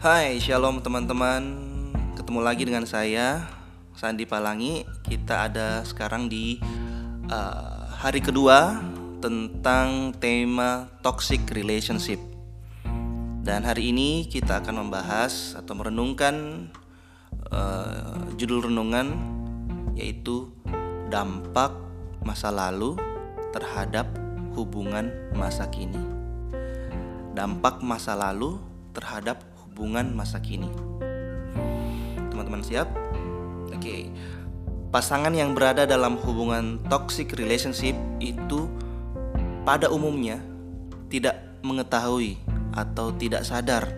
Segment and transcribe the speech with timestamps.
[0.00, 1.60] Hai, shalom teman-teman.
[2.16, 3.44] Ketemu lagi dengan saya
[3.92, 4.88] Sandi Palangi.
[5.04, 6.56] Kita ada sekarang di
[7.28, 8.80] uh, hari kedua
[9.20, 12.16] tentang tema toxic relationship.
[13.44, 16.64] Dan hari ini kita akan membahas atau merenungkan
[17.52, 19.12] uh, judul renungan
[20.00, 20.48] yaitu
[21.12, 21.76] dampak
[22.24, 22.96] masa lalu
[23.52, 24.08] terhadap
[24.56, 26.00] hubungan masa kini.
[27.36, 28.56] Dampak masa lalu
[28.96, 29.49] terhadap
[29.80, 30.68] hubungan masa kini.
[32.28, 32.92] Teman-teman siap?
[33.72, 33.80] Oke.
[33.80, 34.02] Okay.
[34.92, 38.68] Pasangan yang berada dalam hubungan toxic relationship itu
[39.64, 40.36] pada umumnya
[41.08, 42.36] tidak mengetahui
[42.76, 43.88] atau tidak sadar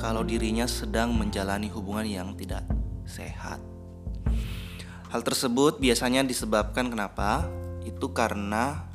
[0.00, 2.64] kalau dirinya sedang menjalani hubungan yang tidak
[3.04, 3.60] sehat.
[5.12, 7.44] Hal tersebut biasanya disebabkan kenapa?
[7.84, 8.88] Itu karena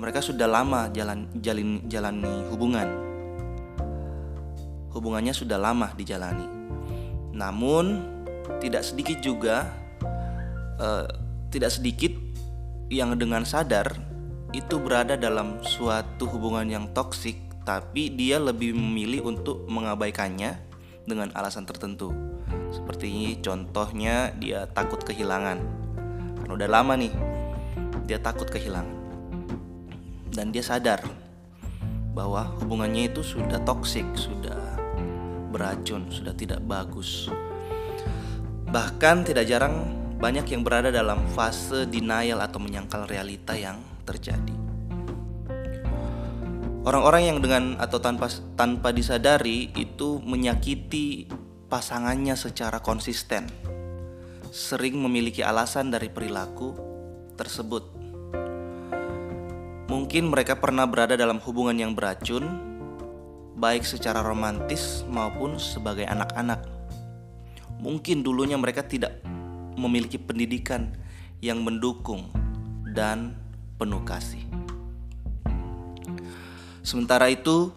[0.00, 3.11] mereka sudah lama jalan jalin jalani hubungan
[4.92, 6.46] hubungannya sudah lama dijalani.
[7.32, 8.04] Namun
[8.60, 9.72] tidak sedikit juga
[10.78, 11.08] uh,
[11.48, 12.12] tidak sedikit
[12.92, 13.92] yang dengan sadar
[14.52, 20.58] itu berada dalam suatu hubungan yang toksik tapi dia lebih memilih untuk mengabaikannya
[21.06, 22.12] dengan alasan tertentu.
[22.74, 25.58] Seperti ini contohnya dia takut kehilangan.
[26.42, 27.14] Karena udah lama nih
[28.04, 28.98] dia takut kehilangan.
[30.32, 31.04] Dan dia sadar
[32.12, 34.81] bahwa hubungannya itu sudah toksik, sudah
[35.52, 37.28] beracun, sudah tidak bagus.
[38.72, 43.76] Bahkan tidak jarang banyak yang berada dalam fase denial atau menyangkal realita yang
[44.08, 44.56] terjadi.
[46.82, 48.26] Orang-orang yang dengan atau tanpa
[48.58, 51.30] tanpa disadari itu menyakiti
[51.70, 53.46] pasangannya secara konsisten.
[54.50, 56.74] Sering memiliki alasan dari perilaku
[57.38, 57.86] tersebut.
[59.92, 62.71] Mungkin mereka pernah berada dalam hubungan yang beracun
[63.56, 66.64] baik secara romantis maupun sebagai anak-anak.
[67.82, 69.20] Mungkin dulunya mereka tidak
[69.74, 70.94] memiliki pendidikan
[71.42, 72.30] yang mendukung
[72.94, 73.34] dan
[73.76, 74.44] penuh kasih.
[76.82, 77.74] Sementara itu,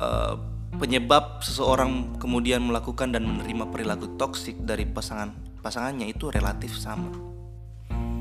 [0.00, 0.34] eh,
[0.76, 5.32] penyebab seseorang kemudian melakukan dan menerima perilaku toksik dari pasangan
[5.64, 7.10] pasangannya itu relatif sama.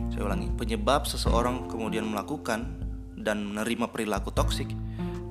[0.10, 2.80] Saya ulangi, penyebab seseorang kemudian melakukan
[3.20, 4.72] dan menerima perilaku toksik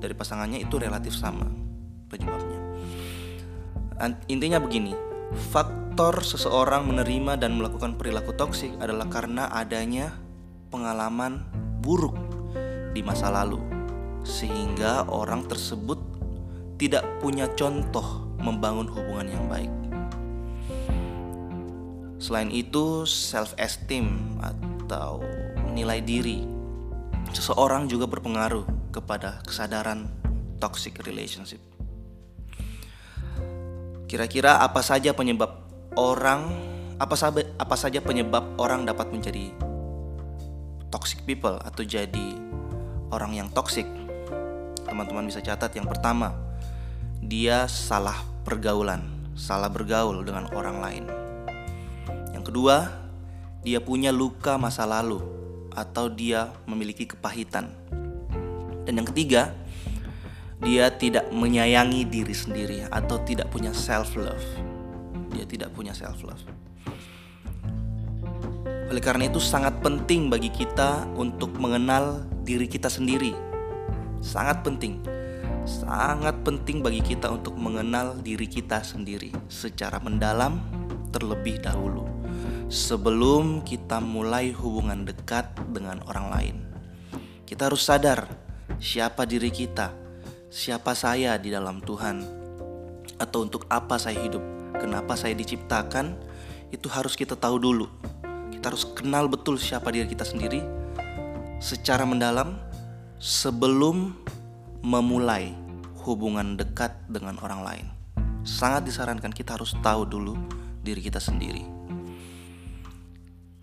[0.05, 1.49] dari pasangannya itu relatif sama
[2.13, 2.61] penyebabnya.
[4.29, 4.93] Intinya begini,
[5.49, 10.13] faktor seseorang menerima dan melakukan perilaku toksik adalah karena adanya
[10.69, 11.41] pengalaman
[11.81, 12.13] buruk
[12.93, 13.57] di masa lalu,
[14.21, 15.97] sehingga orang tersebut
[16.75, 19.71] tidak punya contoh membangun hubungan yang baik.
[22.19, 25.23] Selain itu, self-esteem atau
[25.71, 26.43] nilai diri
[27.35, 28.63] seseorang juga berpengaruh
[28.95, 30.07] kepada kesadaran
[30.63, 31.59] toxic relationship.
[34.07, 35.51] Kira-kira apa saja penyebab
[35.99, 36.47] orang
[36.95, 39.51] apa saja apa saja penyebab orang dapat menjadi
[40.87, 42.39] toxic people atau jadi
[43.11, 43.83] orang yang toxic?
[44.87, 46.31] Teman-teman bisa catat yang pertama,
[47.19, 48.15] dia salah
[48.47, 49.03] pergaulan,
[49.35, 51.05] salah bergaul dengan orang lain.
[52.31, 52.87] Yang kedua,
[53.65, 55.19] dia punya luka masa lalu
[55.75, 57.67] atau dia memiliki kepahitan
[58.85, 59.51] dan yang ketiga,
[60.61, 64.45] dia tidak menyayangi diri sendiri atau tidak punya self love.
[65.33, 66.41] Dia tidak punya self love.
[68.85, 73.33] Oleh karena itu sangat penting bagi kita untuk mengenal diri kita sendiri.
[74.21, 75.01] Sangat penting.
[75.65, 80.61] Sangat penting bagi kita untuk mengenal diri kita sendiri secara mendalam
[81.09, 82.05] terlebih dahulu
[82.69, 86.55] sebelum kita mulai hubungan dekat dengan orang lain.
[87.45, 88.44] Kita harus sadar
[88.79, 89.91] siapa diri kita,
[90.51, 92.23] siapa saya di dalam Tuhan,
[93.19, 94.43] atau untuk apa saya hidup,
[94.75, 96.15] kenapa saya diciptakan,
[96.71, 97.87] itu harus kita tahu dulu.
[98.51, 100.63] Kita harus kenal betul siapa diri kita sendiri
[101.61, 102.57] secara mendalam
[103.21, 104.15] sebelum
[104.83, 105.55] memulai
[106.03, 107.87] hubungan dekat dengan orang lain.
[108.45, 110.37] Sangat disarankan kita harus tahu dulu
[110.85, 111.65] diri kita sendiri.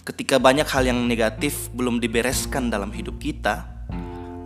[0.02, 3.81] Ketika banyak hal yang negatif belum dibereskan dalam hidup kita,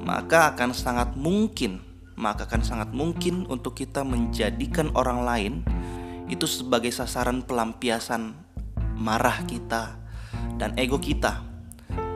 [0.06, 1.82] maka akan sangat mungkin,
[2.14, 5.53] maka akan sangat mungkin untuk kita menjadikan orang lain
[6.31, 8.38] itu sebagai sasaran pelampiasan
[8.94, 9.99] marah kita
[10.62, 11.43] dan ego kita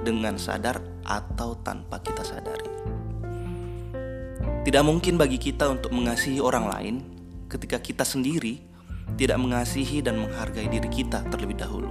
[0.06, 2.70] dengan sadar atau tanpa kita sadari.
[4.62, 6.94] Tidak mungkin bagi kita untuk mengasihi orang lain
[7.50, 8.70] ketika kita sendiri
[9.18, 11.90] tidak mengasihi dan menghargai diri kita terlebih dahulu.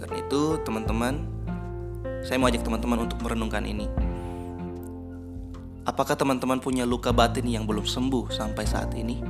[0.00, 1.33] Karena itu, teman-teman,
[2.24, 3.84] saya mau ajak teman-teman untuk merenungkan ini.
[5.84, 9.20] Apakah teman-teman punya luka batin yang belum sembuh sampai saat ini?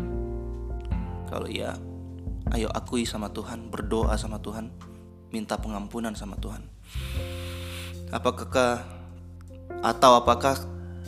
[1.26, 1.74] Kalau iya,
[2.54, 4.70] ayo akui sama Tuhan, berdoa sama Tuhan,
[5.34, 6.62] minta pengampunan sama Tuhan.
[8.14, 8.86] Apakah
[9.82, 10.54] atau apakah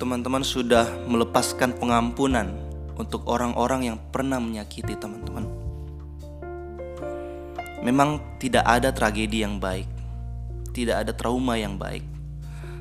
[0.03, 2.51] teman-teman sudah melepaskan pengampunan
[2.99, 5.47] untuk orang-orang yang pernah menyakiti teman-teman?
[7.87, 9.87] Memang tidak ada tragedi yang baik,
[10.77, 12.05] tidak ada trauma yang baik.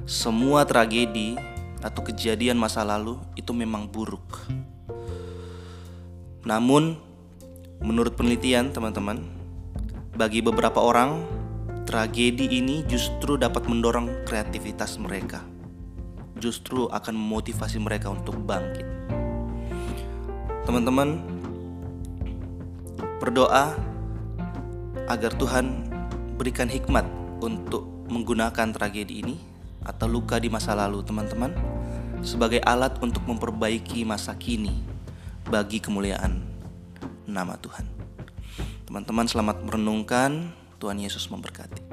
[0.04, 1.40] Semua tragedi
[1.80, 4.52] atau kejadian masa lalu itu memang buruk.
[6.44, 7.00] Namun,
[7.80, 9.24] menurut penelitian teman-teman,
[10.20, 11.24] bagi beberapa orang,
[11.88, 15.40] tragedi ini justru dapat mendorong kreativitas mereka.
[16.36, 18.84] Justru akan memotivasi mereka untuk bangkit.
[20.68, 21.24] Teman-teman,
[23.24, 23.72] berdoa
[25.08, 25.88] agar Tuhan
[26.36, 29.38] berikan hikmat untuk menggunakan tragedi ini
[29.86, 31.54] atau luka di masa lalu, teman-teman
[32.26, 34.74] sebagai alat untuk memperbaiki masa kini
[35.46, 36.42] bagi kemuliaan
[37.30, 37.86] nama Tuhan.
[38.90, 40.50] Teman-teman selamat merenungkan,
[40.82, 41.85] Tuhan Yesus memberkati.